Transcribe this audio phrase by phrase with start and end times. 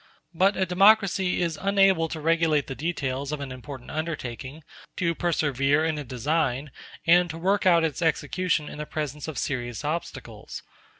[0.33, 4.63] But a democracy is unable to regulate the details of an important undertaking,
[4.97, 6.71] to persevere in a design,
[7.05, 10.63] and to work out its execution in the presence of serious obstacles.